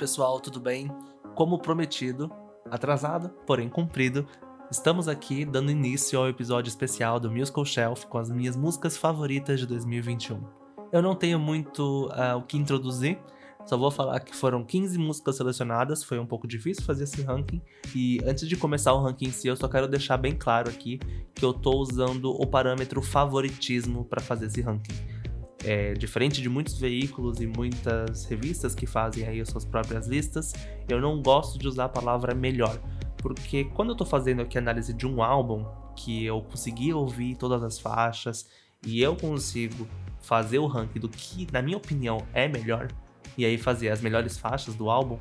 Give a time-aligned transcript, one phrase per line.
[0.00, 0.90] pessoal, tudo bem?
[1.34, 2.32] Como prometido,
[2.70, 4.26] atrasado, porém cumprido,
[4.70, 9.60] estamos aqui dando início ao episódio especial do Musical Shelf com as minhas músicas favoritas
[9.60, 10.42] de 2021.
[10.90, 13.18] Eu não tenho muito uh, o que introduzir,
[13.66, 17.60] só vou falar que foram 15 músicas selecionadas, foi um pouco difícil fazer esse ranking.
[17.94, 20.98] E antes de começar o ranking em si, eu só quero deixar bem claro aqui
[21.34, 25.19] que eu tô usando o parâmetro favoritismo para fazer esse ranking.
[25.62, 30.54] É, diferente de muitos veículos e muitas revistas que fazem aí as suas próprias listas,
[30.88, 32.80] eu não gosto de usar a palavra melhor,
[33.18, 37.36] porque quando eu tô fazendo aqui a análise de um álbum, que eu consegui ouvir
[37.36, 38.48] todas as faixas
[38.86, 39.86] e eu consigo
[40.22, 42.88] fazer o ranking do que, na minha opinião, é melhor,
[43.36, 45.18] e aí fazer as melhores faixas do álbum,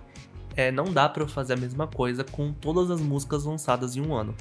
[0.55, 4.01] é, não dá para eu fazer a mesma coisa com todas as músicas lançadas em
[4.01, 4.35] um ano.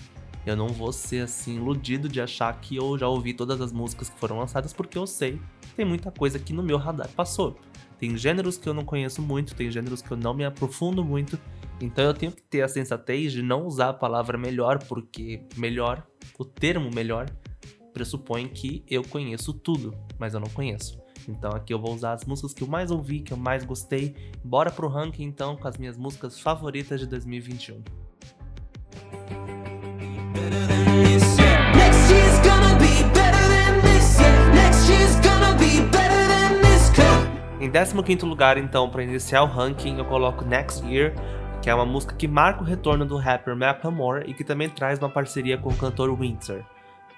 [0.49, 4.09] Eu não vou ser assim iludido de achar que eu já ouvi todas as músicas
[4.09, 7.59] que foram lançadas, porque eu sei que tem muita coisa que no meu radar passou.
[7.99, 11.39] Tem gêneros que eu não conheço muito, tem gêneros que eu não me aprofundo muito,
[11.83, 16.07] então eu tenho que ter a sensatez de não usar a palavra melhor, porque melhor,
[16.39, 17.29] o termo melhor,
[17.93, 20.99] pressupõe que eu conheço tudo, mas eu não conheço.
[21.29, 24.17] Então aqui eu vou usar as músicas que eu mais ouvi, que eu mais gostei.
[24.43, 28.08] Bora pro ranking então com as minhas músicas favoritas de 2021.
[37.61, 41.13] Em 15 lugar, então, para iniciar o ranking, eu coloco Next Year,
[41.61, 44.99] que é uma música que marca o retorno do rapper Macklemore e que também traz
[44.99, 46.65] uma parceria com o cantor Windsor.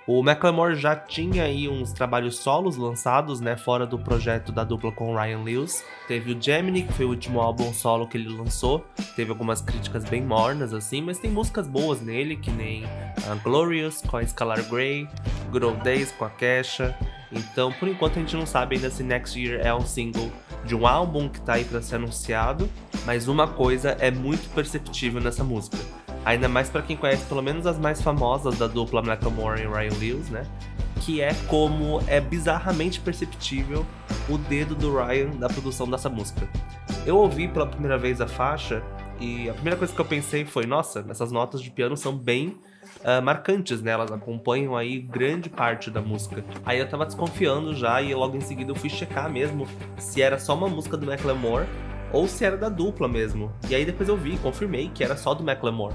[0.07, 4.91] O Macklemore já tinha aí uns trabalhos solos lançados, né, fora do projeto da dupla
[4.91, 5.85] com Ryan Lewis.
[6.09, 8.85] Teve o Gemini, que foi o último álbum solo que ele lançou.
[9.15, 12.89] Teve algumas críticas bem mornas, assim, mas tem músicas boas nele, que nem uh,
[13.45, 15.07] Glorious, com a Scalar Grey,
[15.51, 16.97] Good Days, com a Kesha.
[17.31, 20.33] Então, por enquanto, a gente não sabe ainda se Next Year é um single
[20.65, 22.69] de um álbum que tá aí para ser anunciado,
[23.05, 25.79] mas uma coisa é muito perceptível nessa música
[26.25, 29.99] Ainda mais para quem conhece pelo menos as mais famosas da dupla Macklemore e Ryan
[29.99, 30.47] Lewis, né?
[31.01, 33.87] Que é como é bizarramente perceptível
[34.29, 36.47] o dedo do Ryan da produção dessa música.
[37.07, 38.83] Eu ouvi pela primeira vez a faixa
[39.19, 42.59] e a primeira coisa que eu pensei foi: nossa, essas notas de piano são bem
[42.99, 43.93] uh, marcantes, né?
[43.93, 46.45] Elas acompanham aí grande parte da música.
[46.65, 49.67] Aí eu tava desconfiando já e logo em seguida eu fui checar mesmo
[49.97, 51.67] se era só uma música do Macklemore
[52.13, 53.53] ou se era da dupla mesmo.
[53.69, 55.95] E aí depois eu vi, confirmei que era só do Macklemore.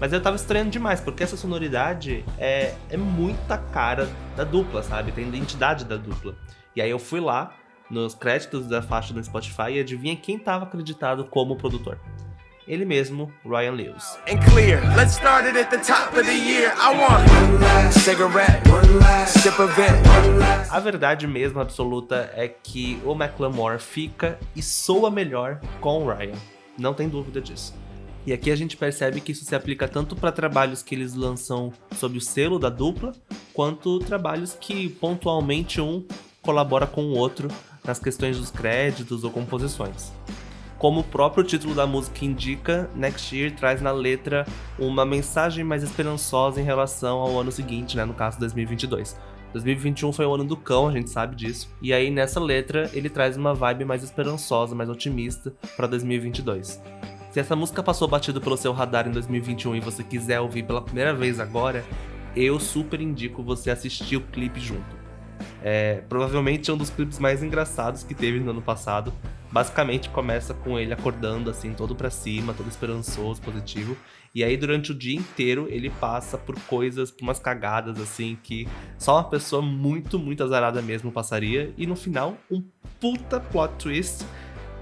[0.00, 5.12] Mas eu tava estranhando demais, porque essa sonoridade é, é muita cara da dupla, sabe?
[5.12, 6.34] Tem identidade da dupla.
[6.74, 7.54] E aí eu fui lá,
[7.90, 11.98] nos créditos da faixa do Spotify, e adivinha quem tava acreditado como produtor?
[12.70, 14.16] Ele mesmo, Ryan Lewis.
[20.70, 26.36] A verdade mesmo absoluta é que o McLemore fica e soa melhor com o Ryan.
[26.78, 27.74] Não tem dúvida disso.
[28.24, 31.72] E aqui a gente percebe que isso se aplica tanto para trabalhos que eles lançam
[31.96, 33.12] sob o selo da dupla,
[33.52, 36.06] quanto trabalhos que pontualmente um
[36.40, 37.48] colabora com o outro
[37.84, 40.12] nas questões dos créditos ou composições.
[40.80, 44.46] Como o próprio título da música indica, Next Year traz na letra
[44.78, 49.14] uma mensagem mais esperançosa em relação ao ano seguinte, né, no caso 2022.
[49.52, 51.68] 2021 foi o ano do cão, a gente sabe disso.
[51.82, 56.80] E aí nessa letra ele traz uma vibe mais esperançosa, mais otimista para 2022.
[57.30, 60.80] Se essa música passou batido pelo seu radar em 2021 e você quiser ouvir pela
[60.80, 61.84] primeira vez agora,
[62.34, 64.98] eu super indico você assistir o clipe junto.
[65.62, 69.12] É, provavelmente é um dos clipes mais engraçados que teve no ano passado.
[69.50, 73.96] Basicamente começa com ele acordando assim, todo para cima, todo esperançoso, positivo.
[74.34, 78.68] E aí durante o dia inteiro ele passa por coisas, por umas cagadas assim que
[78.96, 81.74] só uma pessoa muito, muito azarada mesmo passaria.
[81.76, 82.62] E no final, um
[83.00, 84.24] puta plot twist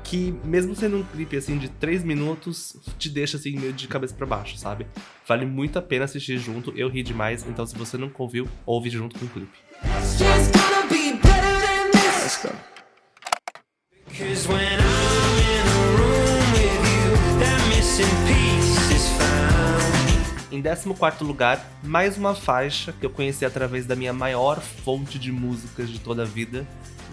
[0.04, 4.14] que mesmo sendo um clipe assim de 3 minutos, te deixa assim meio de cabeça
[4.14, 4.86] para baixo, sabe?
[5.26, 8.88] Vale muito a pena assistir junto, eu ri demais, então se você nunca ouviu, ouve
[8.88, 9.58] junto com o clipe.
[12.28, 12.77] Let's go.
[20.50, 25.30] Em 14 lugar, mais uma faixa que eu conheci através da minha maior fonte de
[25.30, 26.66] músicas de toda a vida,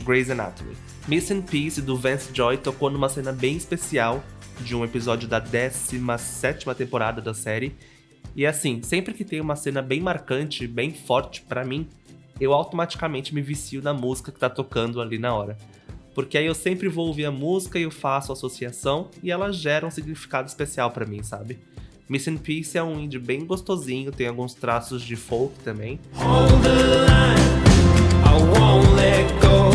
[0.04, 0.76] Grey's Anatomy.
[1.08, 4.24] Missing Piece do Vance Joy tocou numa cena bem especial
[4.62, 7.76] de um episódio da 17 temporada da série.
[8.36, 11.88] E assim, sempre que tem uma cena bem marcante, bem forte para mim,
[12.40, 15.56] eu automaticamente me vicio na música que tá tocando ali na hora.
[16.16, 19.86] Porque aí eu sempre vou ouvir a música e eu faço associação e ela gera
[19.86, 21.60] um significado especial para mim, sabe?
[22.08, 26.00] Missing Piece é um indie bem gostosinho, tem alguns traços de folk também.
[26.14, 27.36] Hold the line,
[28.24, 29.72] I won't let go,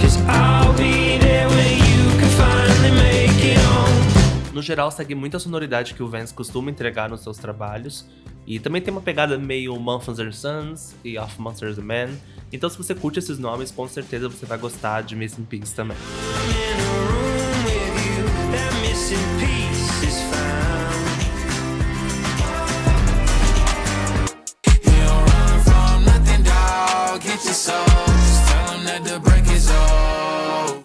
[0.00, 4.62] cause I'll be there when you can finally make it home.
[4.62, 8.06] geral, segue muita sonoridade que o Vance costuma entregar nos seus trabalhos.
[8.48, 12.08] E também tem uma pegada meio Mumford Sons e Of Monsters and Men.
[12.50, 15.98] Então, se você curte esses nomes, com certeza você vai gostar de Missing Piece também.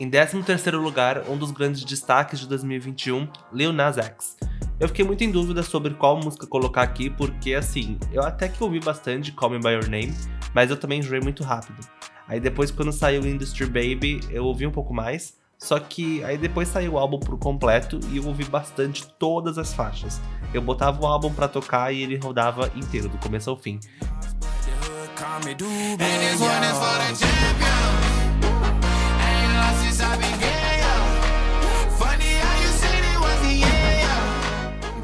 [0.03, 4.35] Em 13º lugar, um dos grandes destaques de 2021, Lil Nas X.
[4.77, 8.61] Eu fiquei muito em dúvida sobre qual música colocar aqui, porque assim, eu até que
[8.61, 10.13] ouvi bastante Call Me By Your Name,
[10.53, 11.79] mas eu também enjoei muito rápido.
[12.27, 16.67] Aí depois quando saiu Industry Baby, eu ouvi um pouco mais, só que aí depois
[16.67, 20.19] saiu o álbum por completo e eu ouvi bastante todas as faixas.
[20.53, 23.79] Eu botava o álbum para tocar e ele rodava inteiro, do começo ao fim.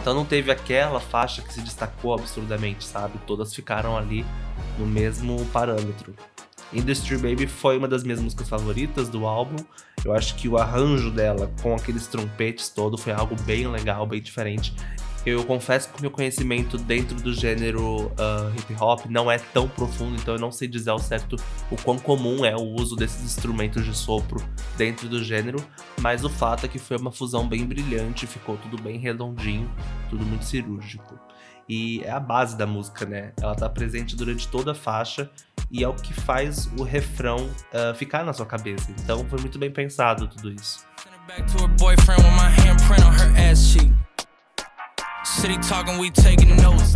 [0.09, 3.19] Então não teve aquela faixa que se destacou absurdamente, sabe?
[3.27, 4.25] Todas ficaram ali
[4.79, 6.15] no mesmo parâmetro.
[6.73, 9.57] Industry Baby foi uma das minhas músicas favoritas do álbum.
[10.03, 14.19] Eu acho que o arranjo dela com aqueles trompetes todo foi algo bem legal, bem
[14.19, 14.73] diferente.
[15.25, 19.67] Eu confesso que o meu conhecimento dentro do gênero uh, hip hop não é tão
[19.67, 21.35] profundo, então eu não sei dizer ao certo
[21.69, 24.41] o quão comum é o uso desses instrumentos de sopro
[24.77, 25.63] dentro do gênero,
[25.99, 29.69] mas o fato é que foi uma fusão bem brilhante, ficou tudo bem redondinho,
[30.09, 31.19] tudo muito cirúrgico.
[31.67, 33.31] E é a base da música, né?
[33.39, 35.29] Ela tá presente durante toda a faixa
[35.69, 38.91] e é o que faz o refrão uh, ficar na sua cabeça.
[39.03, 40.83] Então foi muito bem pensado tudo isso.
[45.37, 46.93] City talking, we taking notes.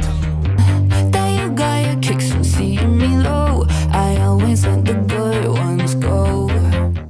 [1.11, 3.65] There you got your kicks from seeing me low.
[3.91, 6.47] I always let the good ones go.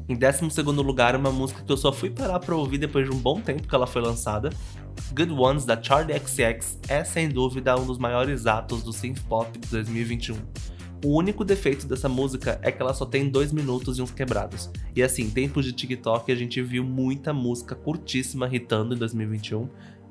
[0.08, 3.18] Em 12 lugar, uma música que eu só fui parar pra ouvir depois de um
[3.18, 4.50] bom tempo que ela foi lançada.
[5.16, 9.58] Good Ones, da Charlie XX, é sem dúvida um dos maiores atos do synth pop
[9.58, 10.36] de 2021.
[11.06, 14.70] O único defeito dessa música é que ela só tem dois minutos e uns quebrados.
[14.96, 19.68] E assim, tempos de TikTok a gente viu muita música curtíssima hitando em 2021,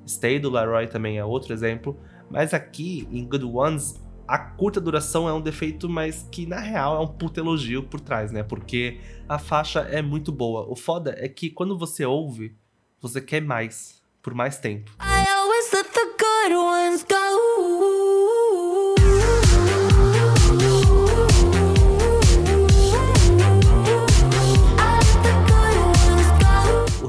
[0.06, 1.98] Stay do Leroy também é outro exemplo,
[2.30, 6.96] mas aqui em Good Ones a curta duração é um defeito, mas que na real
[6.96, 8.42] é um puto elogio por trás, né?
[8.42, 10.66] Porque a faixa é muito boa.
[10.70, 12.56] O foda é que quando você ouve,
[13.00, 14.90] você quer mais, por mais tempo.
[15.00, 17.21] I always let the good ones go.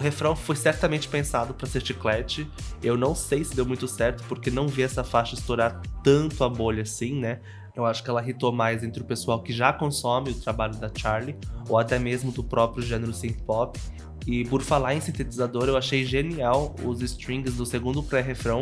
[0.03, 2.47] Refrão foi certamente pensado para ser chiclete.
[2.83, 6.49] Eu não sei se deu muito certo, porque não vi essa faixa estourar tanto a
[6.49, 7.39] bolha assim, né?
[7.75, 10.91] Eu acho que ela hitou mais entre o pessoal que já consome o trabalho da
[10.95, 11.35] Charlie,
[11.67, 13.79] ou até mesmo do próprio gênero synth pop.
[14.27, 18.61] E por falar em sintetizador, eu achei genial os strings do segundo pré-refrão.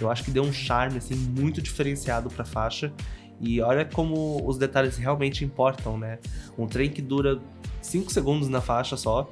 [0.00, 2.92] Eu acho que deu um charme assim muito diferenciado para a faixa.
[3.40, 6.18] E olha como os detalhes realmente importam, né?
[6.58, 7.40] Um trem que dura
[7.80, 9.30] 5 segundos na faixa só.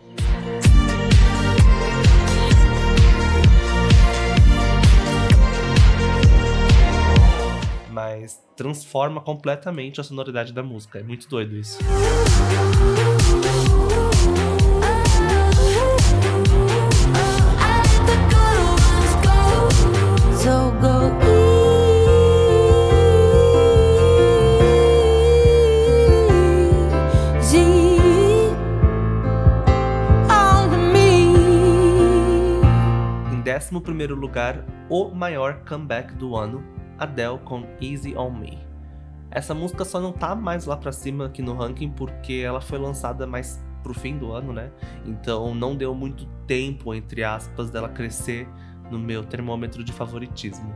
[7.98, 11.00] Mas transforma completamente a sonoridade da música.
[11.00, 11.80] É muito doido isso.
[33.32, 38.58] Em décimo primeiro lugar, o maior comeback do ano, Adele com Easy On Me.
[39.30, 42.78] Essa música só não tá mais lá pra cima aqui no ranking porque ela foi
[42.78, 44.70] lançada mais pro fim do ano, né?
[45.04, 48.48] Então não deu muito tempo, entre aspas, dela crescer
[48.90, 50.74] no meu termômetro de favoritismo.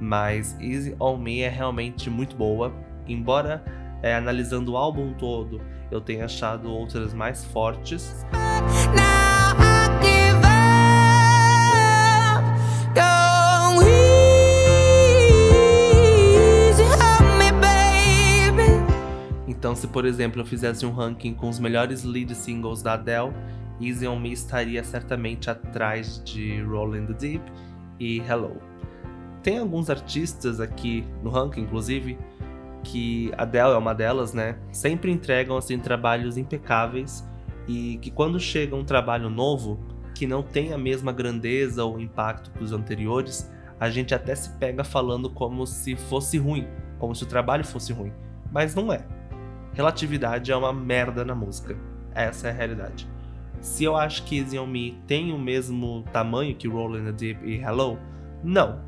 [0.00, 2.72] Mas Easy On Me é realmente muito boa,
[3.06, 3.62] embora
[4.02, 5.60] é, analisando o álbum todo
[5.90, 8.24] eu tenha achado outras mais fortes.
[19.60, 23.30] Então, se por exemplo eu fizesse um ranking com os melhores lead singles da Adele,
[23.78, 27.52] Easy on Me estaria certamente atrás de Rolling the Deep
[27.98, 28.56] e Hello.
[29.42, 32.18] Tem alguns artistas aqui no ranking, inclusive,
[32.82, 34.56] que Adele é uma delas, né?
[34.72, 37.22] Sempre entregam assim trabalhos impecáveis
[37.68, 39.78] e que quando chega um trabalho novo
[40.14, 44.56] que não tem a mesma grandeza ou impacto que os anteriores, a gente até se
[44.56, 46.66] pega falando como se fosse ruim,
[46.98, 48.12] como se o trabalho fosse ruim,
[48.50, 49.19] mas não é
[49.72, 51.76] relatividade é uma merda na música.
[52.14, 53.08] Essa é a realidade.
[53.60, 57.46] Se eu acho que Easy On Me tem o mesmo tamanho que Rollin' the Deep
[57.46, 57.98] e Hello,
[58.42, 58.80] não,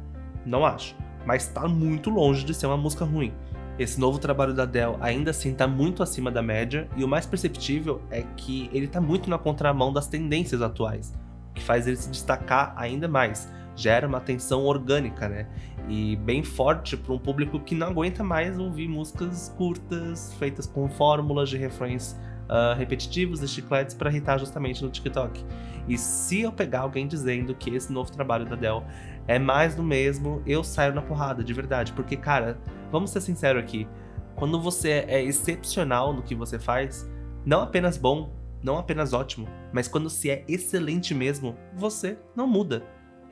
[0.47, 0.97] não acho.
[1.27, 3.33] Mas tá muito longe de ser uma música ruim.
[3.79, 7.27] Esse novo trabalho da Adele ainda assim tá muito acima da média, e o mais
[7.27, 11.15] perceptível é que ele tá muito na contramão das tendências atuais,
[11.51, 13.51] o que faz ele se destacar ainda mais.
[13.75, 15.47] Gera uma atenção orgânica, né?
[15.88, 20.88] E bem forte para um público que não aguenta mais ouvir músicas curtas, feitas com
[20.88, 25.45] fórmulas de refrões uh, repetitivos de chicletes para irritar justamente no TikTok.
[25.88, 28.85] E se eu pegar alguém dizendo que esse novo trabalho da Dell
[29.26, 31.93] é mais do mesmo, eu saio na porrada, de verdade.
[31.93, 32.59] Porque, cara,
[32.91, 33.88] vamos ser sinceros aqui.
[34.35, 37.09] Quando você é excepcional no que você faz,
[37.45, 42.83] não apenas bom, não apenas ótimo, mas quando se é excelente mesmo, você não muda.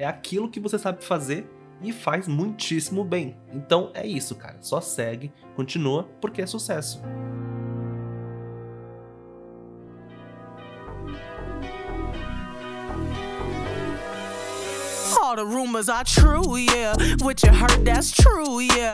[0.01, 1.47] É aquilo que você sabe fazer
[1.83, 3.37] e faz muitíssimo bem.
[3.53, 4.57] Então é isso, cara.
[4.63, 7.03] Só segue, continua, porque é sucesso.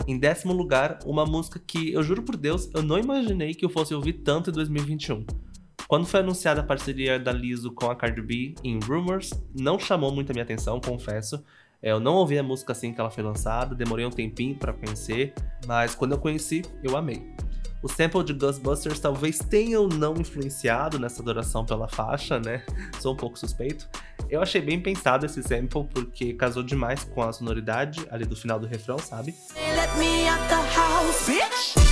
[0.09, 3.71] Em décimo lugar, uma música que eu juro por Deus, eu não imaginei que eu
[3.71, 5.25] fosse ouvir tanto em 2021.
[5.88, 10.11] Quando foi anunciada a parceria da Lizzo com a Cardi B em Rumors, não chamou
[10.11, 11.43] muito a minha atenção, confesso.
[11.81, 14.73] É, eu não ouvi a música assim que ela foi lançada, demorei um tempinho para
[14.73, 15.33] conhecer,
[15.66, 17.23] mas quando eu conheci, eu amei.
[17.83, 22.64] O sample de Ghostbusters talvez tenha ou não influenciado nessa adoração pela faixa, né?
[22.99, 23.88] Sou um pouco suspeito.
[24.28, 28.59] Eu achei bem pensado esse sample porque casou demais com a sonoridade ali do final
[28.59, 29.35] do refrão, sabe?
[29.55, 31.86] Let me out the house, bitch.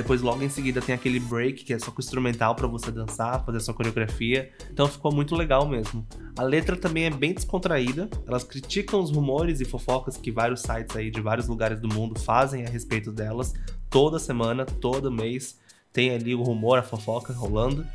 [0.00, 3.44] Depois, logo em seguida, tem aquele break que é só com instrumental para você dançar,
[3.44, 4.50] fazer sua coreografia.
[4.72, 6.06] Então ficou muito legal mesmo.
[6.38, 8.08] A letra também é bem descontraída.
[8.26, 12.18] Elas criticam os rumores e fofocas que vários sites aí de vários lugares do mundo
[12.18, 13.52] fazem a respeito delas.
[13.90, 15.58] Toda semana, todo mês,
[15.92, 17.86] tem ali o rumor, a fofoca rolando.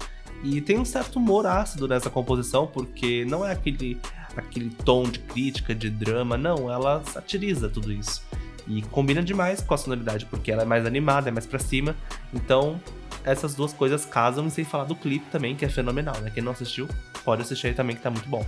[0.43, 3.97] E tem um certo humor ácido nessa composição, porque não é aquele,
[4.37, 8.21] aquele tom de crítica, de drama, não, ela satiriza tudo isso.
[8.67, 11.95] E combina demais com a sonoridade, porque ela é mais animada, é mais pra cima.
[12.33, 12.79] Então,
[13.23, 16.31] essas duas coisas casam, e sem falar do clipe também, que é fenomenal, né?
[16.33, 16.87] Quem não assistiu,
[17.23, 18.45] pode assistir aí também, que tá muito bom.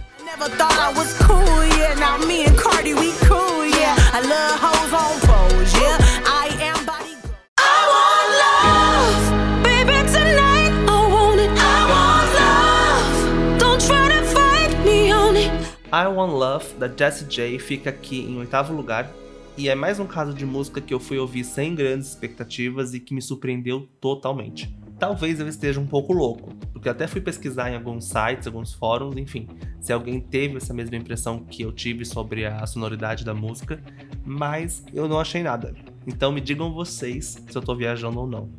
[15.90, 19.10] I Want Love, da Jessie J, fica aqui em oitavo lugar,
[19.58, 23.00] e é mais um caso de música que eu fui ouvir sem grandes expectativas e
[23.00, 24.78] que me surpreendeu totalmente.
[25.00, 29.18] Talvez eu esteja um pouco louco, porque até fui pesquisar em alguns sites, alguns fóruns,
[29.18, 29.48] enfim,
[29.82, 33.82] se alguém teve essa mesma impressão que eu tive sobre a sonoridade da música,
[34.24, 35.74] mas eu não achei nada.
[36.06, 38.52] Então me digam vocês se eu tô viajando ou não.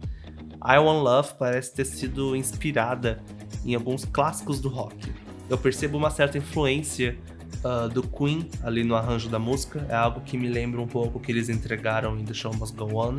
[0.64, 3.22] I Want Love parece ter sido inspirada
[3.64, 5.12] em alguns clássicos do rock.
[5.48, 7.16] Eu percebo uma certa influência
[7.64, 9.86] uh, do Queen ali no arranjo da música.
[9.88, 12.96] É algo que me lembra um pouco que eles entregaram em The Show Must Go
[12.96, 13.16] On.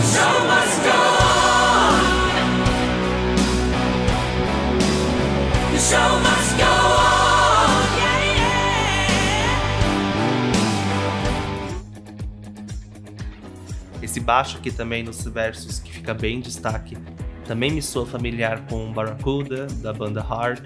[0.00, 1.98] Show must go on.
[5.72, 7.08] The show must go on.
[14.02, 16.96] Esse baixo aqui também nos versos que fica bem em destaque
[17.48, 20.60] também me soa familiar com Barracuda, da banda Hard.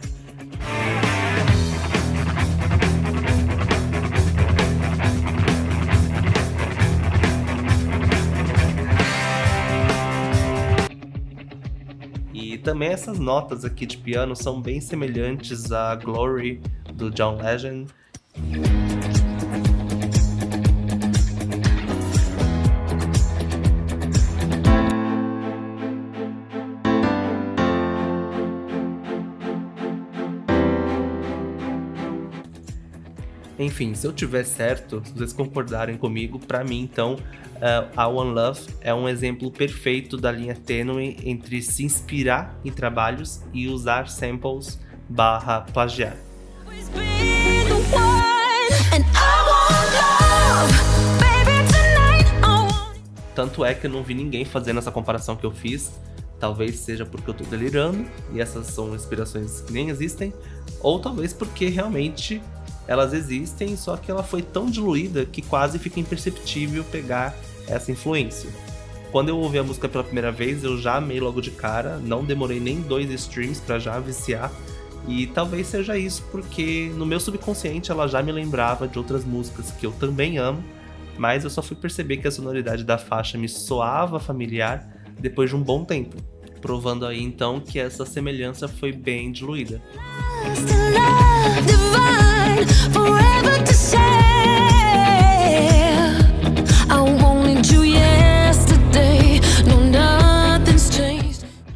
[12.72, 16.58] Também essas notas aqui de piano são bem semelhantes a Glory
[16.94, 17.86] do John Legend.
[33.62, 38.32] Enfim, se eu tiver certo, se vocês concordarem comigo, para mim, então, uh, a One
[38.32, 44.08] Love é um exemplo perfeito da linha tênue entre se inspirar em trabalhos e usar
[44.08, 46.16] samples barra plagiar.
[53.32, 55.92] Tanto é que eu não vi ninguém fazendo essa comparação que eu fiz.
[56.40, 60.34] Talvez seja porque eu tô delirando e essas são inspirações que nem existem,
[60.80, 62.42] ou talvez porque realmente
[62.86, 67.34] elas existem, só que ela foi tão diluída que quase fica imperceptível pegar
[67.66, 68.50] essa influência.
[69.10, 72.24] Quando eu ouvi a música pela primeira vez, eu já amei logo de cara, não
[72.24, 74.50] demorei nem dois streams para já viciar.
[75.06, 79.70] E talvez seja isso porque no meu subconsciente ela já me lembrava de outras músicas
[79.72, 80.64] que eu também amo,
[81.18, 85.56] mas eu só fui perceber que a sonoridade da faixa me soava familiar depois de
[85.56, 86.16] um bom tempo,
[86.60, 89.82] provando aí então que essa semelhança foi bem diluída.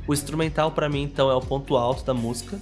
[0.07, 2.59] O instrumental para mim então é o ponto alto da música,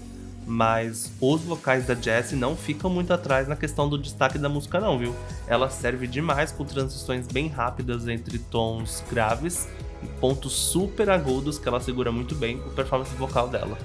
[0.46, 4.80] mas os vocais da Jessie não ficam muito atrás na questão do destaque da música
[4.80, 5.14] não, viu?
[5.46, 9.68] Ela serve demais com transições bem rápidas entre tons graves
[10.02, 13.76] e pontos super agudos que ela segura muito bem o performance vocal dela.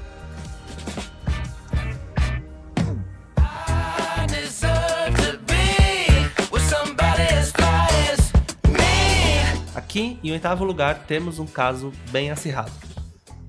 [9.89, 12.71] Aqui, em oitavo lugar, temos um caso bem acirrado.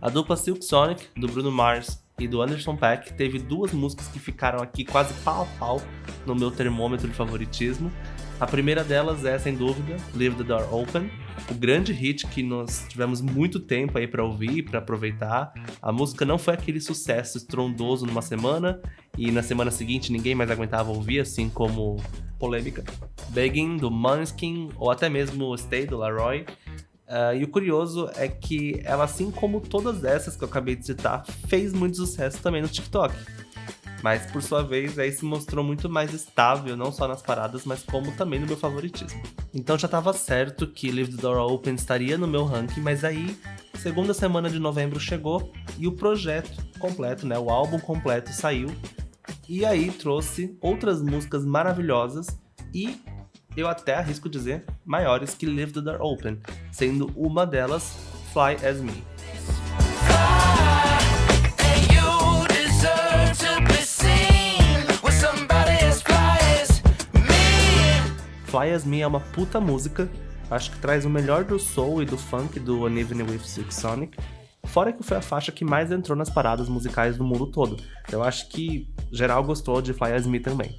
[0.00, 4.18] A dupla Silk Sonic, do Bruno Mars e do Anderson Paak, teve duas músicas que
[4.18, 5.82] ficaram aqui quase pau a pau
[6.24, 7.92] no meu termômetro de favoritismo.
[8.40, 11.10] A primeira delas é, sem dúvida, Leave the Door Open,
[11.50, 15.52] o grande hit que nós tivemos muito tempo aí para ouvir, para aproveitar.
[15.82, 18.80] A música não foi aquele sucesso estrondoso numa semana
[19.18, 22.02] e na semana seguinte ninguém mais aguentava ouvir, assim como
[22.38, 22.82] polêmica.
[23.28, 26.46] Begging do Måneskin ou até mesmo Stay do Laroy
[27.10, 30.86] Uh, e o curioso é que ela, assim como todas essas que eu acabei de
[30.86, 33.12] citar, fez muito sucesso também no TikTok.
[34.02, 37.82] Mas por sua vez, aí se mostrou muito mais estável, não só nas paradas, mas
[37.82, 39.22] como também no meu favoritismo.
[39.52, 43.36] Então já estava certo que Leave the Door Open estaria no meu ranking, mas aí,
[43.74, 48.68] segunda semana de novembro chegou e o projeto completo, né, o álbum completo saiu.
[49.48, 52.26] E aí trouxe outras músicas maravilhosas
[52.72, 53.00] e
[53.56, 56.38] eu até arrisco dizer, maiores que Leave the Door Open,
[56.70, 57.96] sendo uma delas
[58.32, 59.09] Fly As Me.
[68.50, 70.10] Fly As Me é uma puta música,
[70.50, 74.18] acho que traz o melhor do soul e do funk do Uneven with Silk Sonic,
[74.64, 77.76] fora que foi a faixa que mais entrou nas paradas musicais do mundo todo.
[78.10, 80.76] Eu acho que geral gostou de Fly As Me também.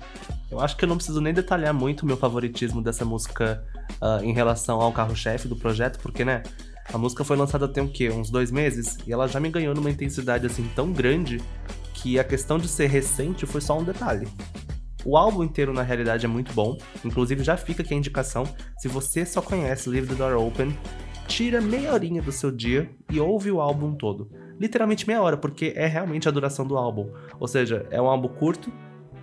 [0.51, 3.63] Eu acho que eu não preciso nem detalhar muito o meu favoritismo dessa música
[4.01, 6.43] uh, em relação ao carro-chefe do projeto, porque, né,
[6.91, 8.10] a música foi lançada tem o quê?
[8.10, 8.97] Uns dois meses?
[9.07, 11.41] E ela já me ganhou numa intensidade assim tão grande
[11.93, 14.27] que a questão de ser recente foi só um detalhe.
[15.04, 16.78] O álbum inteiro, na realidade, é muito bom.
[17.04, 18.44] Inclusive, já fica aqui a indicação.
[18.78, 20.78] Se você só conhece Leave the Door Open,
[21.28, 24.30] tira meia horinha do seu dia e ouve o álbum todo.
[24.60, 27.10] Literalmente meia hora, porque é realmente a duração do álbum.
[27.40, 28.72] Ou seja, é um álbum curto,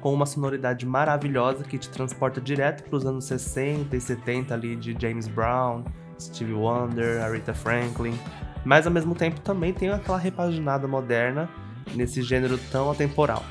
[0.01, 4.77] com uma sonoridade maravilhosa que te transporta direto para os anos 60 e 70 ali
[4.77, 5.85] de James Brown,
[6.21, 8.19] Stevie Wonder, Aretha Franklin,
[8.65, 11.49] mas ao mesmo tempo também tem aquela repaginada moderna
[11.95, 13.43] nesse gênero tão atemporal.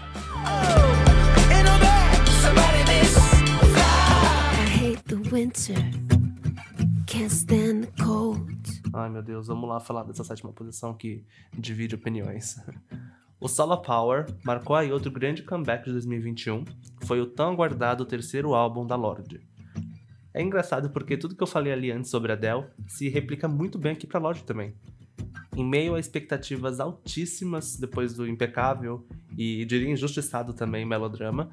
[8.93, 12.55] Ai meu Deus, vamos lá falar dessa sétima posição que divide opiniões.
[13.39, 16.65] O Solar Power marcou aí outro grande comeback de 2021,
[17.03, 19.39] foi o tão aguardado terceiro álbum da Lorde.
[20.33, 23.91] É engraçado porque tudo que eu falei ali antes sobre Adele se replica muito bem
[23.91, 24.73] aqui para Lorde também.
[25.55, 29.05] Em meio a expectativas altíssimas depois do impecável
[29.37, 31.51] e diria injustiçado também melodrama,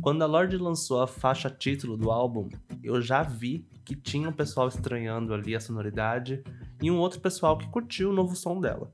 [0.00, 2.48] quando a Lorde lançou a faixa título do álbum,
[2.82, 6.42] eu já vi que tinha um pessoal estranhando ali a sonoridade
[6.82, 8.92] e um outro pessoal que curtiu o novo som dela.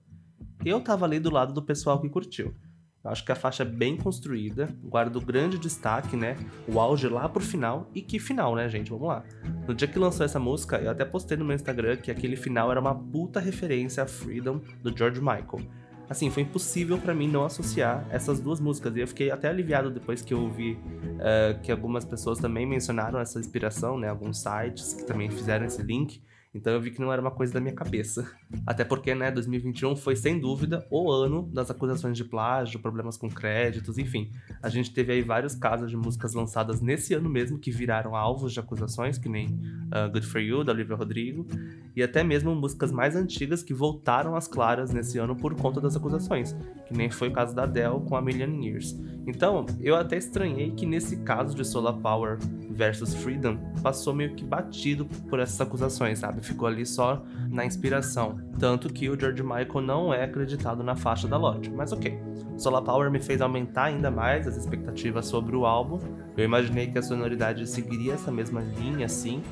[0.64, 2.54] Eu tava ali do lado do pessoal que curtiu.
[3.02, 6.36] Eu acho que a faixa é bem construída, guarda o grande destaque, né?
[6.68, 7.88] O auge lá pro final.
[7.94, 8.90] E que final, né, gente?
[8.90, 9.24] Vamos lá.
[9.66, 12.70] No dia que lançou essa música, eu até postei no meu Instagram que aquele final
[12.70, 15.66] era uma puta referência a Freedom do George Michael.
[16.10, 18.96] Assim, foi impossível para mim não associar essas duas músicas.
[18.96, 23.20] E eu fiquei até aliviado depois que eu ouvi uh, que algumas pessoas também mencionaram
[23.20, 24.08] essa inspiração, né?
[24.08, 26.20] Alguns sites que também fizeram esse link.
[26.52, 28.28] Então eu vi que não era uma coisa da minha cabeça.
[28.66, 33.28] Até porque, né, 2021 foi sem dúvida o ano das acusações de plágio, problemas com
[33.28, 34.32] créditos, enfim.
[34.60, 38.52] A gente teve aí vários casos de músicas lançadas nesse ano mesmo que viraram alvos
[38.52, 41.46] de acusações, que nem uh, Good For You, da Olivia Rodrigo,
[41.94, 45.94] e até mesmo músicas mais antigas que voltaram às claras nesse ano por conta das
[45.94, 48.98] acusações, que nem foi o caso da Adele com A Million Years.
[49.26, 52.38] Então, eu até estranhei que nesse caso de Solar Power
[52.70, 56.39] versus Freedom passou meio que batido por essas acusações, sabe?
[56.42, 58.38] Ficou ali só na inspiração.
[58.58, 61.70] Tanto que o George Michael não é acreditado na faixa da lote.
[61.70, 62.18] Mas ok.
[62.56, 65.98] Solar Power me fez aumentar ainda mais as expectativas sobre o álbum.
[66.36, 69.42] Eu imaginei que a sonoridade seguiria essa mesma linha assim.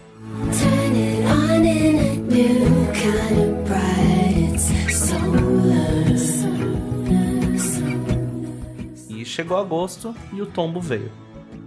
[9.08, 11.10] E chegou agosto e o tombo veio.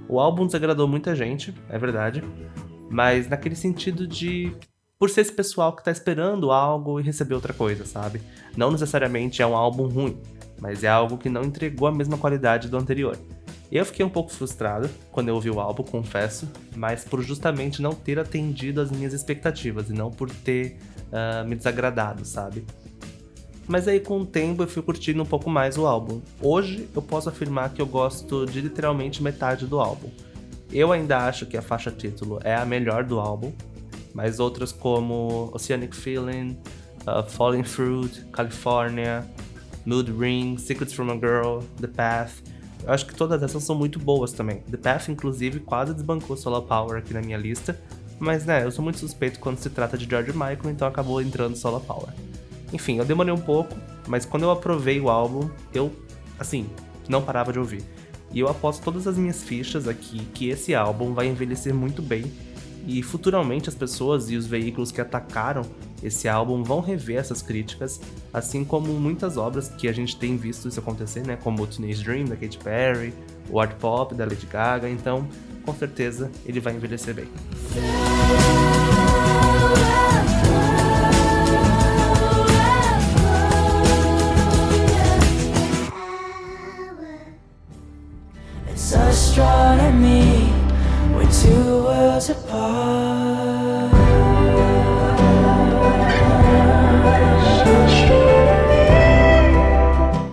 [0.07, 2.23] O álbum desagradou muita gente, é verdade,
[2.89, 4.53] mas naquele sentido de
[5.01, 8.21] por ser esse pessoal que tá esperando algo e receber outra coisa, sabe?
[8.55, 10.15] Não necessariamente é um álbum ruim,
[10.61, 13.17] mas é algo que não entregou a mesma qualidade do anterior.
[13.71, 17.93] Eu fiquei um pouco frustrado quando eu ouvi o álbum, confesso, mas por justamente não
[17.93, 22.63] ter atendido as minhas expectativas e não por ter uh, me desagradado, sabe?
[23.67, 26.21] Mas aí com o tempo eu fui curtindo um pouco mais o álbum.
[26.39, 30.11] Hoje eu posso afirmar que eu gosto de literalmente metade do álbum.
[30.71, 33.51] Eu ainda acho que a faixa título é a melhor do álbum,
[34.13, 36.57] mas outras como Oceanic Feeling,
[37.01, 39.25] uh, Falling Fruit, California,
[39.85, 42.33] Mood Ring, Secrets from a Girl, The Path,
[42.83, 44.57] eu acho que todas essas são muito boas também.
[44.69, 47.79] The Path, inclusive, quase desbancou Solar Power aqui na minha lista,
[48.19, 51.55] mas né, eu sou muito suspeito quando se trata de George Michael, então acabou entrando
[51.55, 52.09] Solar Power.
[52.73, 53.75] Enfim, eu demorei um pouco,
[54.07, 55.91] mas quando eu aprovei o álbum, eu,
[56.39, 56.67] assim,
[57.07, 57.83] não parava de ouvir.
[58.33, 62.31] E eu aposto todas as minhas fichas aqui que esse álbum vai envelhecer muito bem
[62.87, 65.63] e futuramente as pessoas e os veículos que atacaram
[66.03, 68.01] esse álbum vão rever essas críticas,
[68.33, 72.03] assim como muitas obras que a gente tem visto isso acontecer, né, como o Teenage
[72.03, 73.13] Dream da Katy Perry,
[73.49, 75.27] o Art Pop da Lady Gaga, então
[75.63, 77.27] com certeza ele vai envelhecer bem.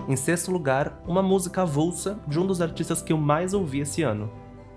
[0.07, 4.03] Em sexto lugar, uma música avulsa de um dos artistas que eu mais ouvi esse
[4.03, 4.31] ano,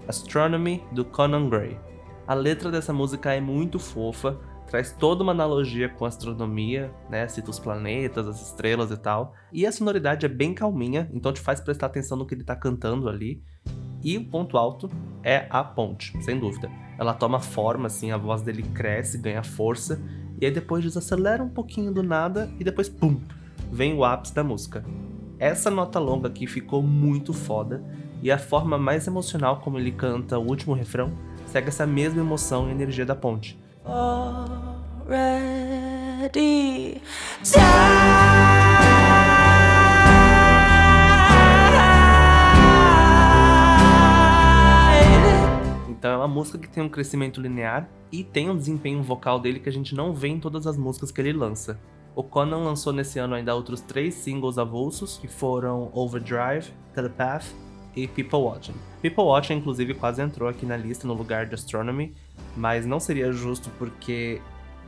[0.09, 1.79] Astronomy, do Conan Gray.
[2.27, 7.29] A letra dessa música é muito fofa, traz toda uma analogia com astronomia, né?
[7.29, 9.35] Cita os planetas, as estrelas e tal.
[9.53, 12.57] E a sonoridade é bem calminha, então te faz prestar atenção no que ele tá
[12.57, 13.43] cantando ali.
[14.03, 14.91] E o ponto alto
[15.23, 16.71] é a ponte, sem dúvida.
[16.99, 20.03] Ela toma forma, assim, a voz dele cresce, ganha força,
[20.41, 23.21] e aí depois desacelera um pouquinho do nada, e depois, pum,
[23.71, 24.85] vem o ápice da música.
[25.39, 27.85] Essa nota longa aqui ficou muito foda,
[28.23, 31.13] e a forma mais emocional como ele canta o último refrão
[31.47, 33.61] segue essa mesma emoção e energia da ponte.
[33.85, 35.13] Already
[46.03, 49.61] Então é uma música que tem um crescimento linear e tem um desempenho vocal dele
[49.61, 51.79] que a gente não vê em todas as músicas que ele lança.
[52.17, 57.45] O Conan lançou nesse ano ainda outros três singles avulsos, que foram Overdrive, Telepath
[57.95, 58.75] e People Watching.
[59.01, 62.13] People Watching, inclusive, quase entrou aqui na lista no lugar de Astronomy,
[62.57, 64.43] mas não seria justo porque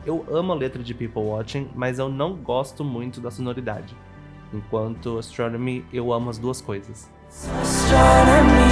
[0.04, 3.94] eu amo a letra de People Watching, mas eu não gosto muito da sonoridade.
[4.52, 7.08] Enquanto Astronomy, eu amo as duas coisas.
[7.62, 8.63] Astronomy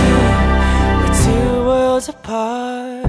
[1.72, 3.02] worlds apart.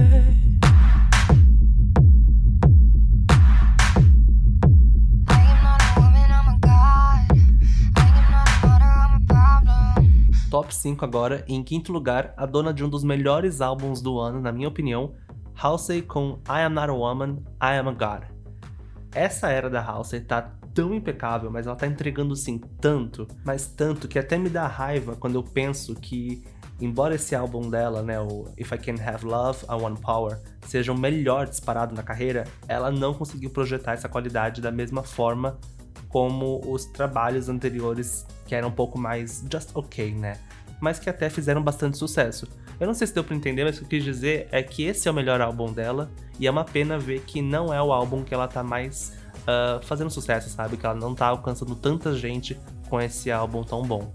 [10.50, 14.40] Top 5 agora, em quinto lugar, a dona de um dos melhores álbuns do ano,
[14.40, 15.12] na minha opinião,
[15.60, 18.22] Halsey com I Am Not a Woman, I Am a God.
[19.12, 24.08] Essa era da Halsey tá tão impecável, mas ela tá entregando sim tanto, mas tanto
[24.08, 26.42] que até me dá raiva quando eu penso que
[26.80, 30.92] embora esse álbum dela, né, o If I Can Have Love, I Want Power, seja
[30.92, 35.58] o melhor disparado na carreira, ela não conseguiu projetar essa qualidade da mesma forma
[36.08, 40.38] como os trabalhos anteriores, que eram um pouco mais just ok, né?
[40.80, 42.46] Mas que até fizeram bastante sucesso.
[42.78, 44.84] Eu não sei se deu pra entender, mas o que eu quis dizer é que
[44.84, 47.92] esse é o melhor álbum dela, e é uma pena ver que não é o
[47.92, 50.76] álbum que ela tá mais uh, fazendo sucesso, sabe?
[50.76, 52.58] Que ela não tá alcançando tanta gente
[52.88, 54.12] com esse álbum tão bom.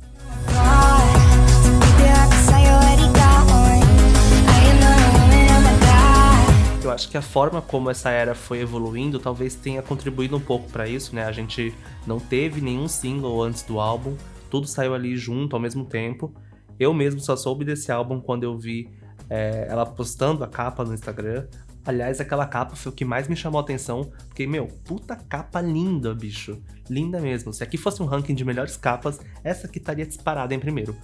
[6.84, 10.70] Eu acho que a forma como essa era foi evoluindo talvez tenha contribuído um pouco
[10.72, 11.24] para isso, né?
[11.26, 11.72] A gente
[12.08, 14.18] não teve nenhum single antes do álbum,
[14.50, 16.34] tudo saiu ali junto ao mesmo tempo.
[16.80, 18.90] Eu mesmo só soube desse álbum quando eu vi
[19.30, 21.46] é, ela postando a capa no Instagram.
[21.86, 25.62] Aliás, aquela capa foi o que mais me chamou a atenção, porque, meu, puta capa
[25.62, 26.62] linda, bicho.
[26.90, 27.54] Linda mesmo.
[27.54, 30.96] Se aqui fosse um ranking de melhores capas, essa aqui estaria disparada em primeiro.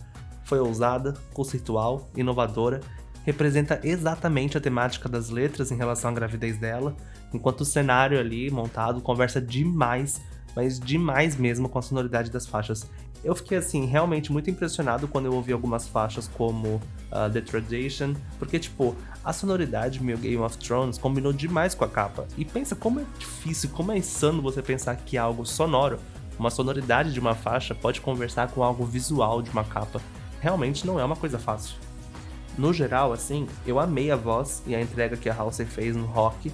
[0.46, 2.80] Foi ousada, conceitual, inovadora
[3.26, 6.96] representa exatamente a temática das letras em relação à gravidez dela,
[7.34, 10.22] enquanto o cenário ali montado conversa demais,
[10.56, 12.88] mas demais mesmo com a sonoridade das faixas.
[13.24, 18.14] Eu fiquei assim realmente muito impressionado quando eu ouvi algumas faixas como uh, The Tradition,
[18.38, 22.28] porque tipo, a sonoridade meu Game of Thrones combinou demais com a capa.
[22.38, 25.98] E pensa como é difícil, como é insano você pensar que algo sonoro,
[26.38, 30.00] uma sonoridade de uma faixa pode conversar com algo visual de uma capa.
[30.46, 31.76] Realmente não é uma coisa fácil.
[32.56, 36.06] No geral, assim, eu amei a voz e a entrega que a Halsey fez no
[36.06, 36.52] rock.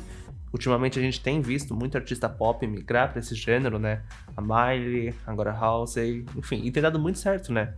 [0.54, 4.02] Ultimamente a gente tem visto muito artista pop migrar para esse gênero, né?
[4.38, 7.74] A Miley, agora a Halsey, enfim, e tem dado muito certo, né?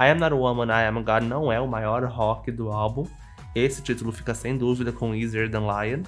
[0.00, 3.06] I Am Not a Woman, I Am God não é o maior rock do álbum.
[3.54, 6.02] Esse título fica sem dúvida com Easier Than Lion.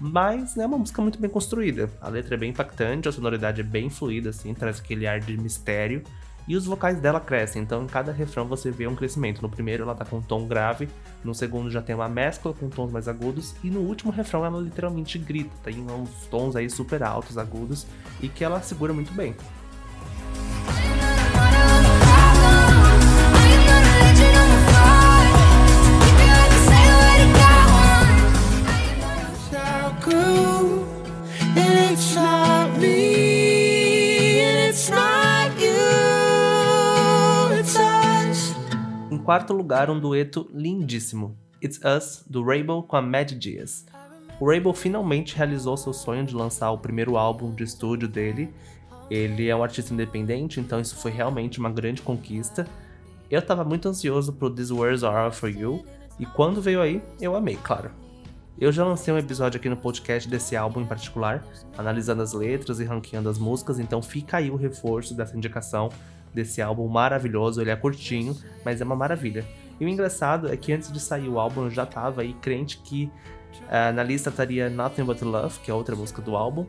[0.00, 1.90] Mas é uma música muito bem construída.
[2.00, 5.36] A letra é bem impactante, a sonoridade é bem fluida, assim, traz aquele ar de
[5.36, 6.04] mistério.
[6.46, 9.40] E os vocais dela crescem, então em cada refrão você vê um crescimento.
[9.40, 10.88] No primeiro ela tá com um tom grave,
[11.22, 14.60] no segundo já tem uma mescla com tons mais agudos, e no último refrão ela
[14.60, 17.86] literalmente grita, tem uns tons aí super altos, agudos,
[18.20, 19.36] e que ela segura muito bem.
[39.32, 43.86] Quarto lugar, um dueto lindíssimo, It's Us, do Rainbow com a Mad Diaz.
[44.38, 48.52] O Rainbow finalmente realizou seu sonho de lançar o primeiro álbum de estúdio dele.
[49.10, 52.66] Ele é um artista independente, então isso foi realmente uma grande conquista.
[53.30, 55.82] Eu estava muito ansioso pro These Words Are All For You,
[56.20, 57.90] e quando veio aí, eu amei, claro.
[58.60, 61.42] Eu já lancei um episódio aqui no podcast desse álbum em particular,
[61.78, 65.88] analisando as letras e ranqueando as músicas, então fica aí o reforço dessa indicação
[66.34, 67.60] desse álbum maravilhoso.
[67.60, 69.44] Ele é curtinho, mas é uma maravilha.
[69.80, 72.78] E o engraçado é que antes de sair o álbum eu já tava aí crente
[72.78, 73.10] que
[73.62, 76.66] uh, na lista estaria Nothing But Love, que é outra música do álbum,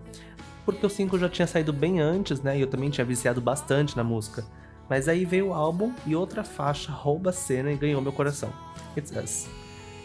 [0.65, 2.57] porque o 5 já tinha saído bem antes, né?
[2.57, 4.45] E eu também tinha viciado bastante na música.
[4.89, 8.51] Mas aí veio o álbum e outra faixa rouba a cena e ganhou meu coração.
[8.97, 9.47] It's Us.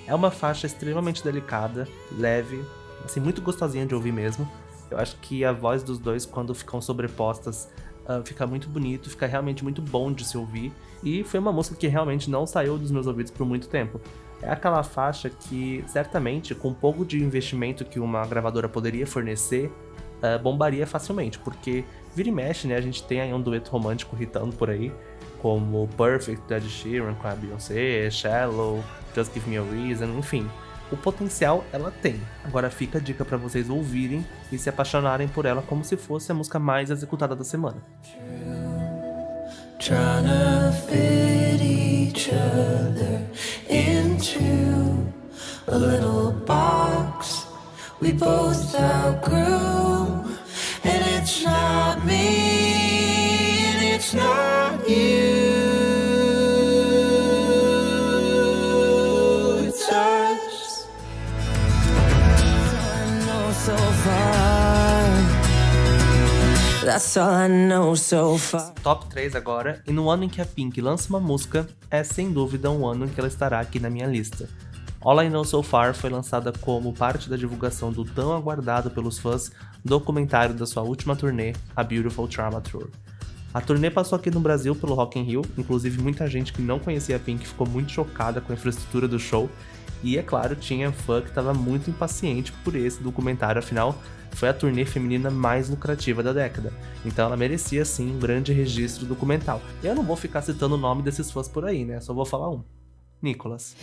[0.06, 2.64] É uma faixa extremamente delicada, leve,
[3.04, 4.50] assim, muito gostosinha de ouvir mesmo.
[4.90, 7.68] Eu acho que a voz dos dois, quando ficam sobrepostas,
[8.08, 10.72] uh, fica muito bonito, fica realmente muito bom de se ouvir.
[11.02, 14.00] E foi uma música que realmente não saiu dos meus ouvidos por muito tempo.
[14.42, 19.70] É aquela faixa que, certamente, com pouco de investimento que uma gravadora poderia fornecer,
[20.22, 22.76] uh, bombaria facilmente, porque vira e mexe, né?
[22.76, 24.92] A gente tem aí um dueto romântico hitando por aí,
[25.40, 28.82] como Perfect, da Ed Sheeran com a Beyoncé, Shallow,
[29.14, 30.48] Just Give Me a Reason, enfim
[30.90, 32.20] o potencial ela tem.
[32.44, 36.30] Agora fica a dica para vocês ouvirem e se apaixonarem por ela como se fosse
[36.32, 37.82] a música mais executada da semana.
[68.82, 72.32] Top 3 agora, e no ano em que a Pink lança uma música, é sem
[72.32, 74.48] dúvida um ano em que ela estará aqui na minha lista.
[75.00, 79.16] All I Know So Far foi lançada como parte da divulgação do tão aguardado pelos
[79.16, 79.52] fãs
[79.84, 82.88] documentário da sua última turnê, a Beautiful Trauma Tour.
[83.54, 86.80] A turnê passou aqui no Brasil pelo Rock in Rio, inclusive muita gente que não
[86.80, 89.48] conhecia a Pink ficou muito chocada com a infraestrutura do show,
[90.02, 93.96] e é claro, tinha fã que estava muito impaciente por esse documentário, afinal,
[94.32, 96.72] foi a turnê feminina mais lucrativa da década.
[97.04, 99.60] Então ela merecia sim um grande registro documental.
[99.82, 102.00] Eu não vou ficar citando o nome desses fãs por aí, né?
[102.00, 102.62] Só vou falar um.
[103.20, 103.74] Nicholas.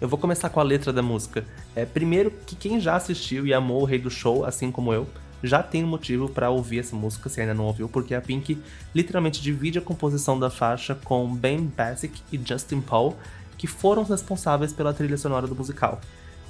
[0.00, 1.44] Eu vou começar com a letra da música.
[1.74, 5.06] É, primeiro que quem já assistiu e amou o Rei do Show, assim como eu,
[5.46, 8.58] já tem um motivo para ouvir essa música, se ainda não ouviu, porque a Pink
[8.94, 13.16] literalmente divide a composição da faixa com Ben Basic e Justin Paul,
[13.56, 16.00] que foram responsáveis pela trilha sonora do musical.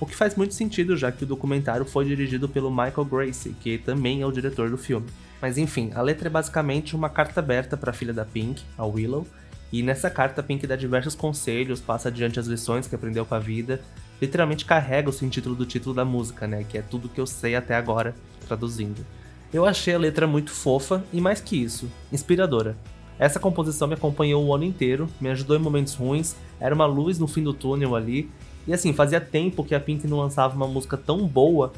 [0.00, 3.78] O que faz muito sentido, já que o documentário foi dirigido pelo Michael Gracie, que
[3.78, 5.07] também é o diretor do filme.
[5.40, 8.85] Mas enfim, a letra é basicamente uma carta aberta para a filha da Pink, a
[8.85, 9.26] Willow,
[9.72, 13.35] e nessa carta a Pink dá diversos conselhos, passa adiante as lições que aprendeu com
[13.35, 13.80] a vida,
[14.20, 17.57] literalmente carrega o sentido do título da música, né, que é tudo que eu sei
[17.57, 19.04] até agora, traduzindo.
[19.52, 22.76] Eu achei a letra muito fofa e mais que isso, inspiradora.
[23.18, 27.18] Essa composição me acompanhou o ano inteiro, me ajudou em momentos ruins, era uma luz
[27.18, 28.30] no fim do túnel ali.
[28.66, 31.72] E assim, fazia tempo que a Pink não lançava uma música tão boa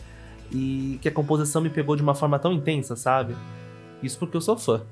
[0.50, 3.34] e que a composição me pegou de uma forma tão intensa, sabe?
[4.02, 4.82] Isso porque eu sou fã.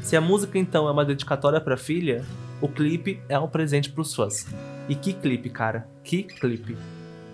[0.00, 2.24] Se a música então é uma dedicatória para filha,
[2.60, 4.46] o clipe é um presente para os fãs.
[4.88, 5.86] E que clipe, cara?
[6.02, 6.76] Que clipe!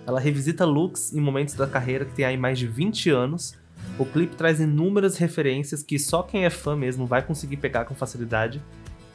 [0.05, 3.55] Ela revisita looks em momentos da carreira que tem aí mais de 20 anos.
[3.97, 7.93] O clipe traz inúmeras referências que só quem é fã mesmo vai conseguir pegar com
[7.93, 8.61] facilidade.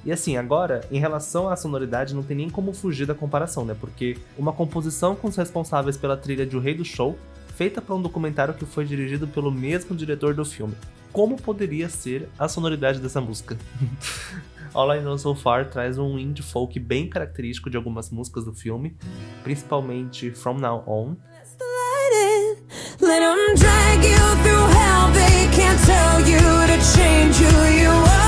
[0.04, 3.74] E assim, agora, em relação à sonoridade, não tem nem como fugir da comparação, né?
[3.78, 7.18] Porque uma composição com os responsáveis pela trilha de O Rei do Show,
[7.56, 10.74] feita para um documentário que foi dirigido pelo mesmo diretor do filme.
[11.10, 13.56] Como poderia ser a sonoridade dessa música?
[14.74, 18.52] All I Know So Far traz um indie folk bem característico de algumas músicas do
[18.52, 18.96] filme,
[19.44, 21.14] principalmente From Now On.
[23.00, 28.24] Let them drag you through hell, they can't tell you to change who you are.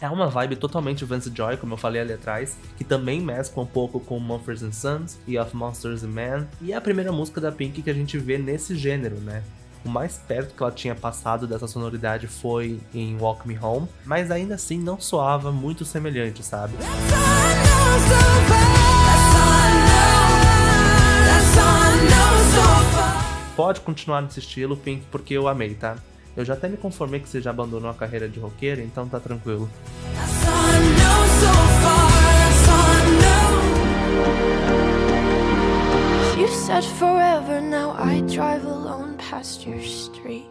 [0.00, 3.66] É uma vibe totalmente Vance Joy, como eu falei ali atrás, que também mescla um
[3.66, 7.50] pouco com Mumford Sons e Of Monsters and Men, e é a primeira música da
[7.50, 9.42] Pink que a gente vê nesse gênero, né?
[9.84, 14.30] O mais perto que ela tinha passado dessa sonoridade foi em Walk Me Home, mas
[14.30, 16.74] ainda assim não soava muito semelhante, sabe?
[23.54, 25.96] Pode continuar nesse estilo, Pink, porque eu amei, tá?
[26.34, 29.20] Eu já até me conformei que você já abandonou a carreira de roqueira, então tá
[29.20, 29.68] tranquilo.
[36.38, 40.46] You said forever, now I drive alone past your street.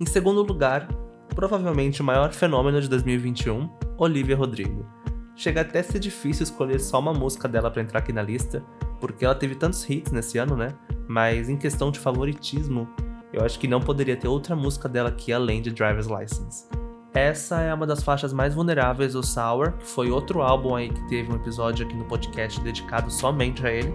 [0.00, 0.88] Em segundo lugar,
[1.34, 4.97] provavelmente o maior fenômeno de 2021, Olivia Rodrigo.
[5.38, 8.60] Chega até a ser difícil escolher só uma música dela para entrar aqui na lista,
[9.00, 10.74] porque ela teve tantos hits nesse ano, né?
[11.06, 12.88] Mas em questão de favoritismo,
[13.32, 16.66] eu acho que não poderia ter outra música dela aqui além de Driver's License.
[17.14, 21.06] Essa é uma das faixas mais vulneráveis do Sour, que foi outro álbum aí que
[21.06, 23.94] teve um episódio aqui no podcast dedicado somente a ele.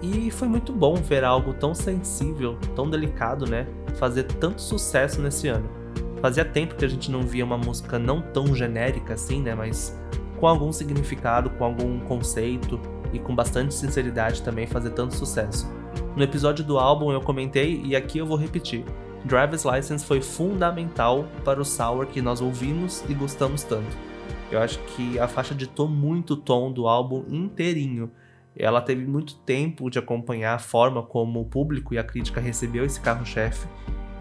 [0.00, 5.48] E foi muito bom ver algo tão sensível, tão delicado, né, fazer tanto sucesso nesse
[5.48, 5.68] ano.
[6.22, 9.98] Fazia tempo que a gente não via uma música não tão genérica assim, né, mas
[10.38, 12.80] com algum significado, com algum conceito
[13.12, 15.70] e com bastante sinceridade também fazer tanto sucesso.
[16.14, 18.84] No episódio do álbum eu comentei e aqui eu vou repetir.
[19.24, 23.96] Driver's License foi fundamental para o Sour que nós ouvimos e gostamos tanto.
[24.50, 28.10] Eu acho que a faixa ditou muito o tom do álbum inteirinho.
[28.56, 32.84] Ela teve muito tempo de acompanhar a forma como o público e a crítica recebeu
[32.84, 33.66] esse carro-chefe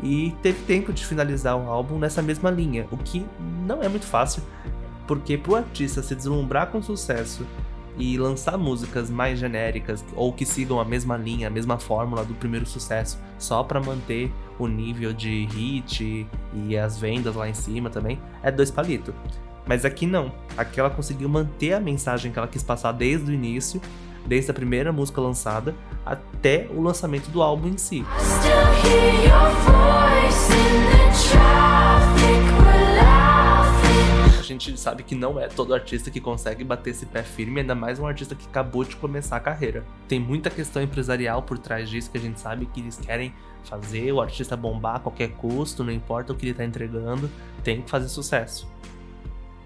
[0.04, 3.25] e teve tempo de finalizar o álbum nessa mesma linha, o que
[3.65, 4.43] não é muito fácil,
[5.07, 7.45] porque para o artista se deslumbrar com sucesso
[7.97, 12.33] e lançar músicas mais genéricas ou que sigam a mesma linha, a mesma fórmula do
[12.33, 17.89] primeiro sucesso, só para manter o nível de hit e as vendas lá em cima
[17.89, 19.13] também, é dois palitos.
[19.65, 20.31] Mas aqui não.
[20.57, 23.81] Aqui ela conseguiu manter a mensagem que ela quis passar desde o início,
[24.25, 25.73] desde a primeira música lançada
[26.05, 28.05] até o lançamento do álbum em si.
[31.41, 31.84] A
[34.45, 37.99] gente sabe que não é todo artista que consegue bater esse pé firme, ainda mais
[37.99, 39.86] um artista que acabou de começar a carreira.
[40.08, 44.12] Tem muita questão empresarial por trás disso que a gente sabe que eles querem fazer
[44.12, 47.29] o artista bombar a qualquer custo, não importa o que ele está entregando,
[47.63, 48.69] tem que fazer sucesso.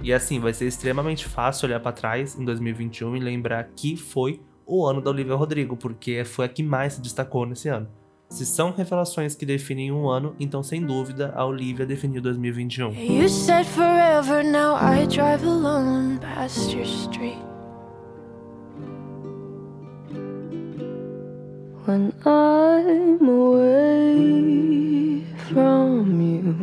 [0.02, 4.42] E assim, vai ser extremamente fácil olhar para trás em 2021 e lembrar que foi
[4.66, 7.90] o ano da Olivia Rodrigo, porque foi a que mais se destacou nesse ano.
[8.30, 12.94] Se são revelações que definem um ano, então sem dúvida a Olivia definiu 2021.
[12.94, 17.40] You said forever, now I drive alone past your street.
[21.88, 26.56] When I'm away from you,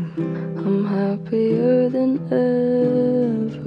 [0.56, 3.66] I'm happier than ever.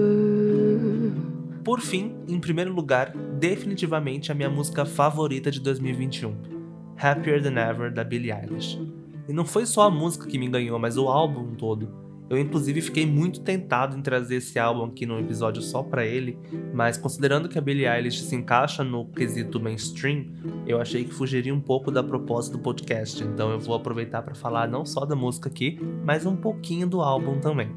[1.65, 6.58] Por fim, em primeiro lugar, definitivamente a minha música favorita de 2021
[7.01, 8.79] Happier Than Ever da Billie Eilish.
[9.27, 11.87] E não foi só a música que me ganhou, mas o álbum todo.
[12.29, 16.37] Eu inclusive fiquei muito tentado em trazer esse álbum aqui num episódio só para ele,
[16.73, 20.27] mas considerando que a Billie Eilish se encaixa no quesito mainstream,
[20.67, 23.23] eu achei que fugiria um pouco da proposta do podcast.
[23.23, 27.01] Então eu vou aproveitar para falar não só da música aqui, mas um pouquinho do
[27.01, 27.71] álbum também.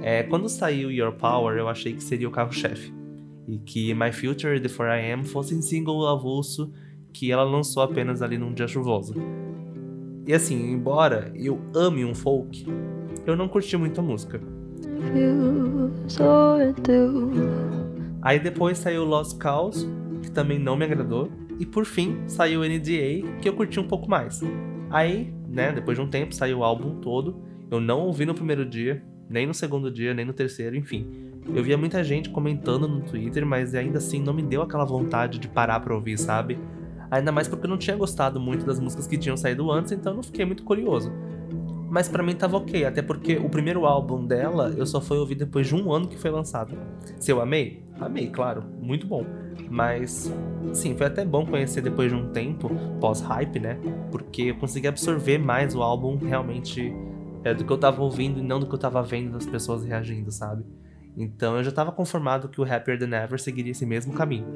[0.00, 2.92] É, quando saiu Your Power, eu achei que seria o carro-chefe
[3.46, 6.72] e que My Future e The For I Am fossem single avulso
[7.12, 9.14] que ela lançou apenas ali num dia chuvoso.
[10.26, 12.66] E assim, embora eu ame um folk,
[13.26, 14.40] eu não curti muito a música.
[18.20, 19.88] Aí depois saiu Lost Cause,
[20.22, 24.08] que também não me agradou, e por fim saiu NDA, que eu curti um pouco
[24.08, 24.40] mais.
[24.90, 27.36] Aí, né, depois de um tempo saiu o álbum todo,
[27.70, 31.06] eu não ouvi no primeiro dia, nem no segundo dia, nem no terceiro, enfim.
[31.54, 35.38] Eu via muita gente comentando no Twitter, mas ainda assim não me deu aquela vontade
[35.38, 36.58] de parar pra ouvir, sabe?
[37.10, 40.12] Ainda mais porque eu não tinha gostado muito das músicas que tinham saído antes, então
[40.12, 41.12] eu não fiquei muito curioso.
[41.90, 45.36] Mas para mim tava ok, até porque o primeiro álbum dela eu só fui ouvir
[45.36, 46.76] depois de um ano que foi lançado.
[47.18, 47.82] Se eu amei?
[47.98, 49.24] Amei, claro, muito bom.
[49.70, 50.32] Mas,
[50.72, 53.78] sim, foi até bom conhecer depois de um tempo, pós-hype, né?
[54.10, 56.92] Porque eu consegui absorver mais o álbum realmente
[57.42, 59.84] é, do que eu tava ouvindo e não do que eu tava vendo das pessoas
[59.84, 60.64] reagindo, sabe?
[61.16, 64.46] Então eu já tava conformado que o Happier Than Ever seguiria esse mesmo caminho.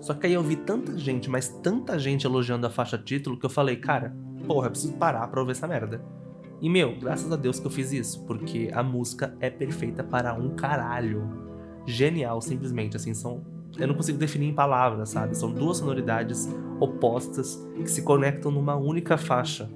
[0.00, 3.46] Só que aí eu vi tanta gente, mas tanta gente elogiando a faixa título que
[3.46, 4.14] eu falei, cara,
[4.46, 6.04] porra, eu preciso parar pra ouvir essa merda.
[6.60, 10.34] E meu, graças a Deus que eu fiz isso, porque a música é perfeita para
[10.34, 11.28] um caralho.
[11.86, 13.44] Genial, simplesmente, assim, são.
[13.78, 15.36] Eu não consigo definir em palavras, sabe?
[15.36, 16.48] São duas sonoridades
[16.80, 19.70] opostas que se conectam numa única faixa.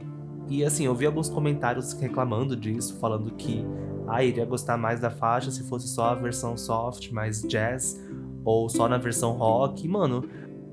[0.49, 3.65] E assim, eu vi alguns comentários reclamando disso, falando que
[4.09, 8.01] ah, iria gostar mais da faixa se fosse só a versão soft, mais jazz,
[8.45, 9.87] ou só na versão rock.
[9.87, 10.29] Mano,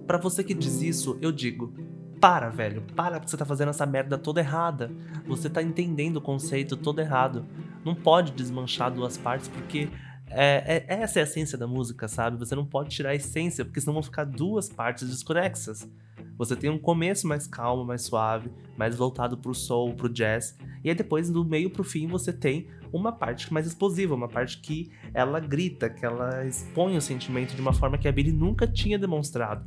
[0.05, 1.73] para você que diz isso, eu digo:
[2.19, 4.91] para, velho, para porque você tá fazendo essa merda toda errada.
[5.27, 7.45] Você tá entendendo o conceito todo errado.
[7.83, 9.89] Não pode desmanchar duas partes porque
[10.29, 12.37] é, é, essa é a essência da música, sabe?
[12.37, 15.89] Você não pode tirar a essência, porque senão vão ficar duas partes desconexas.
[16.37, 20.89] Você tem um começo mais calmo, mais suave, mais voltado pro soul, pro jazz, e
[20.89, 24.91] aí depois do meio pro fim você tem uma parte mais explosiva, uma parte que
[25.13, 28.97] ela grita, que ela expõe o sentimento de uma forma que a Billy nunca tinha
[28.97, 29.65] demonstrado.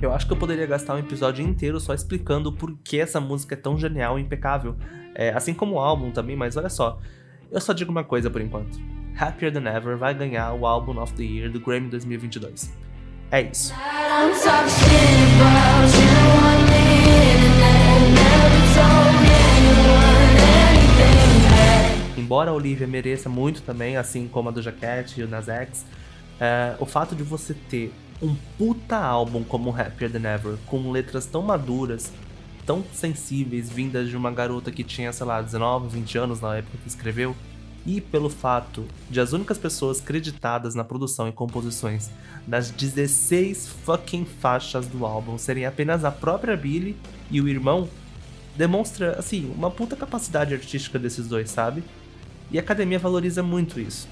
[0.00, 3.54] Eu acho que eu poderia gastar um episódio inteiro só explicando por que essa música
[3.54, 4.76] é tão genial e impecável,
[5.14, 6.98] é, assim como o álbum também, mas olha só,
[7.50, 8.78] eu só digo uma coisa por enquanto.
[9.16, 12.72] Happier Than Ever vai ganhar o Album of the Year do Grammy 2022.
[13.30, 13.72] É isso.
[22.24, 25.84] Embora a Olivia mereça muito também, assim como a do Jaquette e o Nas X,
[26.40, 31.26] é, o fato de você ter um puta álbum como Happier Than Ever, com letras
[31.26, 32.10] tão maduras,
[32.64, 36.78] tão sensíveis, vindas de uma garota que tinha, sei lá, 19, 20 anos na época
[36.82, 37.36] que escreveu,
[37.84, 42.10] e pelo fato de as únicas pessoas creditadas na produção e composições
[42.46, 46.96] das 16 fucking faixas do álbum serem apenas a própria Billy
[47.30, 47.86] e o irmão,
[48.56, 51.84] demonstra, assim, uma puta capacidade artística desses dois, sabe?
[52.54, 54.08] E a academia valoriza muito isso.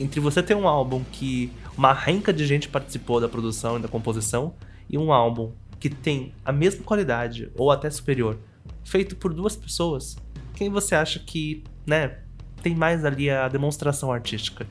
[0.00, 3.88] Entre você ter um álbum que uma renca de gente participou da produção e da
[3.88, 4.54] composição,
[4.88, 8.38] e um álbum que tem a mesma qualidade, ou até superior,
[8.82, 10.16] feito por duas pessoas,
[10.54, 12.20] quem você acha que, né,
[12.62, 14.66] tem mais ali a demonstração artística.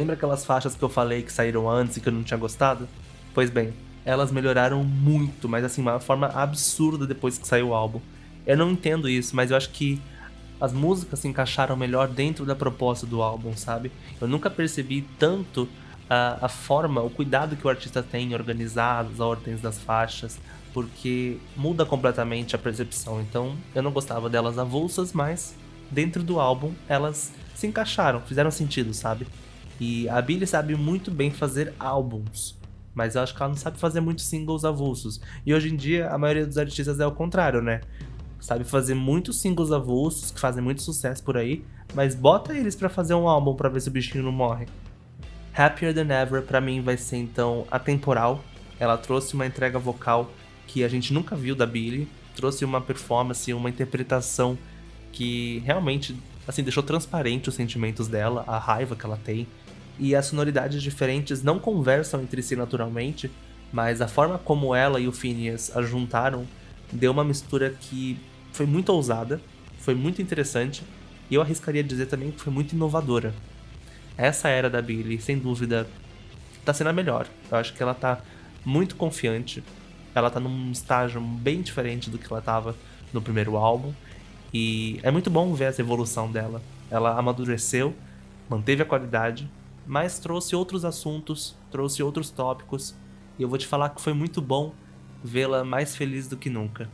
[0.00, 2.88] Lembra aquelas faixas que eu falei que saíram antes e que eu não tinha gostado?
[3.34, 8.00] Pois bem, elas melhoraram muito, mas assim, uma forma absurda depois que saiu o álbum.
[8.46, 10.00] Eu não entendo isso, mas eu acho que
[10.58, 13.92] as músicas se encaixaram melhor dentro da proposta do álbum, sabe?
[14.18, 15.68] Eu nunca percebi tanto
[16.08, 20.38] a, a forma, o cuidado que o artista tem em organizar as ordens das faixas,
[20.72, 23.20] porque muda completamente a percepção.
[23.20, 25.54] Então eu não gostava delas avulsas, mas
[25.90, 29.26] dentro do álbum elas se encaixaram, fizeram sentido, sabe?
[29.80, 32.54] E a Billie sabe muito bem fazer álbuns,
[32.94, 35.20] mas eu acho que ela não sabe fazer muitos singles avulsos.
[35.46, 37.80] E hoje em dia a maioria dos artistas é o contrário, né?
[38.38, 41.64] Sabe fazer muitos singles avulsos que fazem muito sucesso por aí,
[41.94, 44.66] mas bota eles para fazer um álbum para ver se o bichinho não morre.
[45.54, 48.44] Happier Than Ever para mim vai ser então atemporal.
[48.78, 50.30] Ela trouxe uma entrega vocal
[50.66, 52.06] que a gente nunca viu da Billie,
[52.36, 54.56] trouxe uma performance, uma interpretação
[55.10, 56.16] que realmente
[56.46, 59.46] assim deixou transparente os sentimentos dela, a raiva que ela tem.
[60.00, 63.30] E as sonoridades diferentes não conversam entre si naturalmente,
[63.72, 66.44] mas a forma como ela e o Phineas a juntaram
[66.90, 68.18] deu uma mistura que
[68.52, 69.40] foi muito ousada,
[69.78, 70.82] foi muito interessante,
[71.30, 73.32] e eu arriscaria dizer também que foi muito inovadora
[74.20, 75.88] essa era da Billy, sem dúvida,
[76.62, 77.26] tá sendo a melhor.
[77.50, 78.20] Eu acho que ela tá
[78.62, 79.64] muito confiante.
[80.14, 82.76] Ela tá num estágio bem diferente do que ela tava
[83.14, 83.94] no primeiro álbum.
[84.52, 86.60] E é muito bom ver essa evolução dela.
[86.90, 87.94] Ela amadureceu,
[88.46, 89.48] manteve a qualidade,
[89.90, 92.94] mas trouxe outros assuntos, trouxe outros tópicos.
[93.36, 94.72] E eu vou te falar que foi muito bom
[95.24, 96.88] vê-la mais feliz do que nunca.